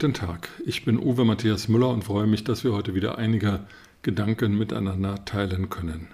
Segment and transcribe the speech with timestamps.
[0.00, 3.66] Guten Tag, ich bin Uwe Matthias Müller und freue mich, dass wir heute wieder einige
[4.02, 6.06] Gedanken miteinander teilen können.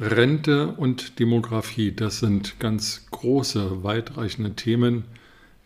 [0.00, 5.04] Rente und Demografie, das sind ganz große, weitreichende Themen,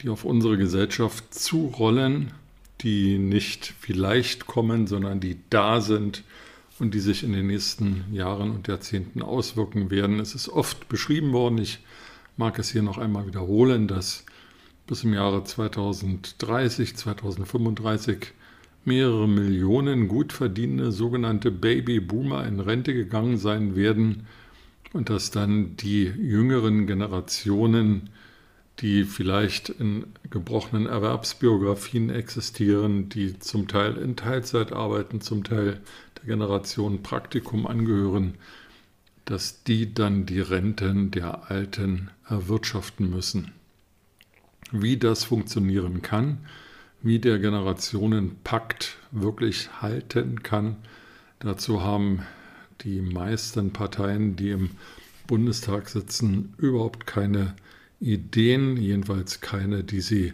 [0.01, 2.33] die auf unsere Gesellschaft zurollen,
[2.81, 6.25] die nicht vielleicht kommen, sondern die da sind
[6.81, 10.19] und die sich in den nächsten Jahren und Jahrzehnten auswirken werden.
[10.19, 11.79] Es ist oft beschrieben worden, ich
[12.37, 14.25] mag es hier noch einmal wiederholen, dass
[14.87, 18.33] bis im Jahre 2030, 2035
[18.85, 24.27] mehrere Millionen gut verdienende sogenannte Babyboomer in Rente gegangen sein werden
[24.93, 28.11] und dass dann die jüngeren Generationen,
[28.81, 35.81] die vielleicht in gebrochenen Erwerbsbiografien existieren, die zum Teil in Teilzeit arbeiten, zum Teil
[36.19, 38.35] der Generation Praktikum angehören,
[39.25, 43.53] dass die dann die Renten der Alten erwirtschaften müssen
[44.73, 46.39] wie das funktionieren kann,
[47.03, 50.77] wie der Generationenpakt wirklich halten kann.
[51.39, 52.23] Dazu haben
[52.83, 54.71] die meisten Parteien, die im
[55.27, 57.55] Bundestag sitzen, überhaupt keine
[58.01, 60.33] Ideen, jedenfalls keine, die sie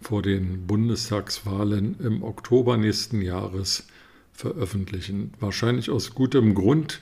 [0.00, 3.86] vor den Bundestagswahlen im Oktober nächsten Jahres
[4.32, 5.32] veröffentlichen.
[5.38, 7.00] Wahrscheinlich aus gutem Grund,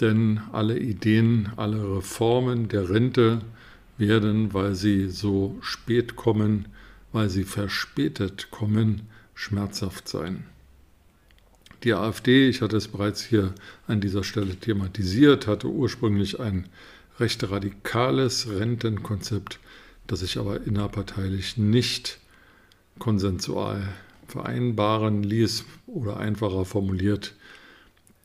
[0.00, 3.40] denn alle Ideen, alle Reformen der Rente,
[4.00, 6.66] werden, weil sie so spät kommen,
[7.12, 9.02] weil sie verspätet kommen,
[9.34, 10.44] schmerzhaft sein.
[11.84, 13.54] Die AfD, ich hatte es bereits hier
[13.86, 16.66] an dieser Stelle thematisiert, hatte ursprünglich ein
[17.18, 19.60] recht radikales Rentenkonzept,
[20.06, 22.18] das sich aber innerparteilich nicht
[22.98, 23.88] konsensual
[24.26, 27.34] vereinbaren ließ oder einfacher formuliert,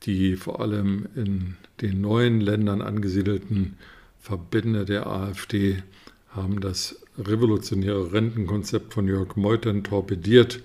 [0.02, 3.76] die vor allem in den neuen Ländern angesiedelten
[4.20, 5.82] Verbände der AfD
[6.28, 10.62] haben das revolutionäre Rentenkonzept von Jörg Meuthen torpediert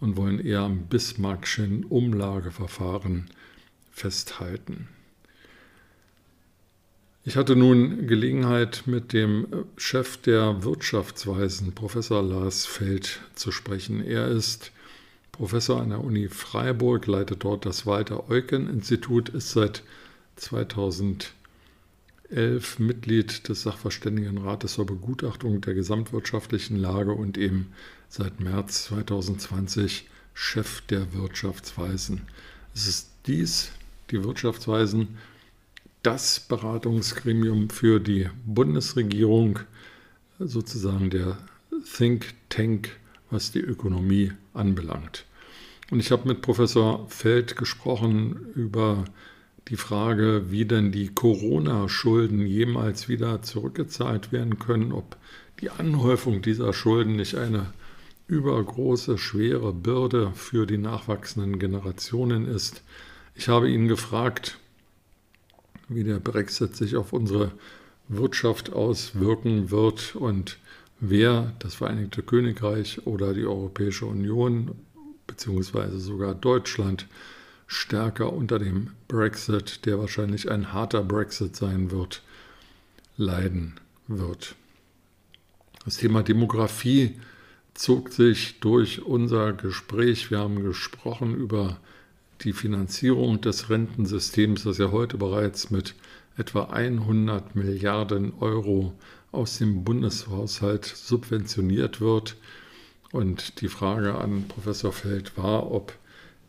[0.00, 3.26] und wollen eher am Bismarckschen Umlageverfahren
[3.90, 4.88] festhalten.
[7.24, 14.02] Ich hatte nun Gelegenheit, mit dem Chef der Wirtschaftsweisen, Professor Lars Feld, zu sprechen.
[14.02, 14.72] Er ist
[15.32, 19.82] Professor an der Uni Freiburg, leitet dort das Walter-Eucken-Institut, ist seit
[20.36, 21.34] 2000
[22.30, 27.72] 11 Mitglied des Sachverständigenrates zur Begutachtung der gesamtwirtschaftlichen Lage und eben
[28.08, 32.22] seit März 2020 Chef der Wirtschaftsweisen.
[32.74, 33.72] Es ist dies,
[34.10, 35.18] die Wirtschaftsweisen,
[36.02, 39.60] das Beratungsgremium für die Bundesregierung,
[40.38, 41.38] sozusagen der
[41.96, 42.96] Think Tank,
[43.30, 45.24] was die Ökonomie anbelangt.
[45.90, 49.04] Und ich habe mit Professor Feld gesprochen über
[49.68, 55.16] die Frage, wie denn die Corona-Schulden jemals wieder zurückgezahlt werden können, ob
[55.60, 57.72] die Anhäufung dieser Schulden nicht eine
[58.28, 62.82] übergroße, schwere Bürde für die nachwachsenden Generationen ist.
[63.34, 64.58] Ich habe ihn gefragt,
[65.88, 67.52] wie der Brexit sich auf unsere
[68.08, 70.58] Wirtschaft auswirken wird und
[71.00, 74.72] wer das Vereinigte Königreich oder die Europäische Union
[75.26, 77.06] beziehungsweise sogar Deutschland
[77.68, 82.22] stärker unter dem Brexit, der wahrscheinlich ein harter Brexit sein wird,
[83.16, 83.74] leiden
[84.08, 84.56] wird.
[85.84, 87.20] Das Thema Demografie
[87.74, 90.30] zog sich durch unser Gespräch.
[90.30, 91.78] Wir haben gesprochen über
[92.40, 95.94] die Finanzierung des Rentensystems, das ja heute bereits mit
[96.36, 98.94] etwa 100 Milliarden Euro
[99.30, 102.36] aus dem Bundeshaushalt subventioniert wird.
[103.12, 105.92] Und die Frage an Professor Feld war, ob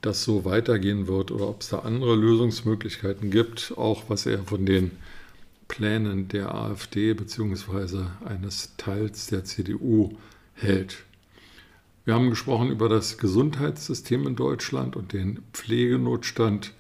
[0.02, 4.66] das so weitergehen wird oder ob es da andere Lösungsmöglichkeiten gibt, auch was er von
[4.66, 4.92] den
[5.68, 8.06] Plänen der AfD bzw.
[8.26, 10.18] eines Teils der CDU
[10.54, 11.04] hält.
[12.06, 16.74] Wir haben gesprochen über das Gesundheitssystem in Deutschland und den Pflegenotstand.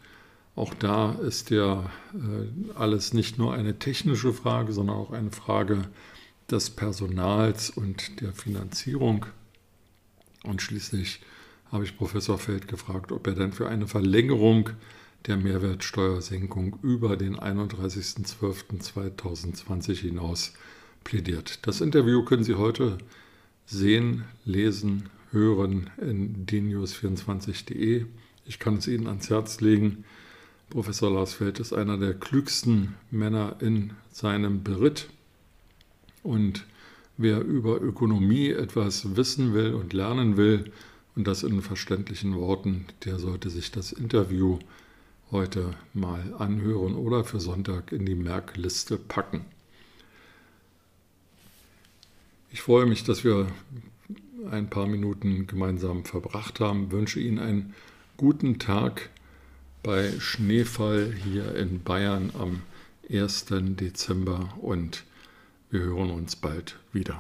[0.56, 5.83] Auch da ist ja äh, alles nicht nur eine technische Frage, sondern auch eine Frage
[6.50, 9.27] des Personals und der Finanzierung.
[10.44, 11.21] Und schließlich
[11.71, 14.69] habe ich Professor Feld gefragt, ob er denn für eine Verlängerung
[15.27, 20.54] der Mehrwertsteuersenkung über den 31.12.2020 hinaus
[21.04, 21.68] plädiert.
[21.68, 22.98] Das Interview können Sie heute
[23.66, 28.06] sehen, lesen, hören in dnews24.de.
[28.45, 30.06] Ich kann es Ihnen ans Herz legen.
[30.69, 35.10] Professor Lars Feld ist einer der klügsten Männer in seinem Beritt.
[36.24, 36.66] Und
[37.18, 40.71] wer über Ökonomie etwas wissen will und lernen will,
[41.19, 44.57] und das in verständlichen Worten, der sollte sich das Interview
[45.31, 49.44] heute mal anhören oder für Sonntag in die Merkliste packen.
[52.51, 53.48] Ich freue mich, dass wir
[54.50, 56.89] ein paar Minuten gemeinsam verbracht haben.
[56.94, 57.75] Wünsche Ihnen einen
[58.16, 59.10] guten Tag
[59.83, 62.62] bei Schneefall hier in Bayern am
[63.12, 63.48] 1.
[63.50, 65.04] Dezember und
[65.69, 67.18] wir hören uns bald wieder.